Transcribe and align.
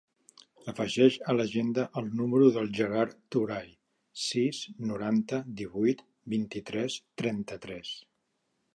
Afegeix 0.71 1.17
a 1.31 1.35
l'agenda 1.35 1.83
el 2.01 2.07
número 2.21 2.47
del 2.55 2.71
Gerard 2.79 3.13
Touray: 3.37 3.69
sis, 4.25 4.65
noranta, 4.93 5.45
divuit, 5.63 6.05
vint-i-tres, 6.37 7.01
trenta-tres. 7.23 7.97